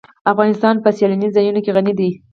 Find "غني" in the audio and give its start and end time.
1.75-1.93